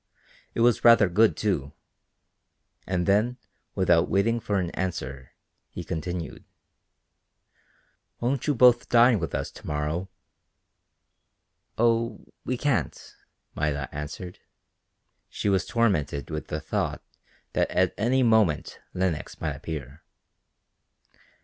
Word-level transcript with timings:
"It 0.55 0.61
was 0.61 0.83
rather 0.83 1.07
good, 1.07 1.37
too." 1.37 1.73
And 2.87 3.05
then, 3.05 3.37
without 3.75 4.09
waiting 4.09 4.39
for 4.39 4.57
an 4.57 4.71
answer, 4.71 5.33
he 5.69 5.83
continued: 5.83 6.43
"Won't 8.19 8.47
you 8.47 8.55
both 8.55 8.89
dine 8.89 9.19
with 9.19 9.35
us 9.35 9.51
to 9.51 9.67
morrow?" 9.67 10.09
"Oh, 11.77 12.25
we 12.43 12.57
can't," 12.57 13.15
Maida 13.55 13.87
answered. 13.91 14.39
She 15.29 15.49
was 15.49 15.67
tormented 15.67 16.31
with 16.31 16.47
the 16.47 16.59
thought 16.59 17.03
that 17.53 17.69
at 17.69 17.93
any 17.95 18.23
moment 18.23 18.79
Lenox 18.95 19.39
might 19.39 19.55
appear. 19.55 20.01